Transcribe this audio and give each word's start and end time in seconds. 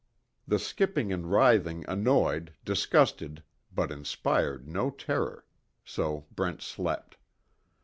The 0.47 0.57
skipping 0.57 1.13
and 1.13 1.29
writhing 1.31 1.85
annoyed, 1.87 2.55
disgusted, 2.65 3.43
but 3.71 3.91
inspired 3.91 4.67
no 4.67 4.89
terror, 4.89 5.45
so 5.85 6.25
Brent 6.35 6.63
slept. 6.63 7.17